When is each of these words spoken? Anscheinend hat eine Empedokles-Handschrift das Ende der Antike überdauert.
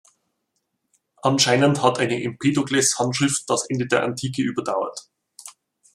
Anscheinend 1.21 1.83
hat 1.83 1.99
eine 1.99 2.23
Empedokles-Handschrift 2.23 3.47
das 3.47 3.69
Ende 3.69 3.85
der 3.85 4.01
Antike 4.01 4.41
überdauert. 4.41 5.11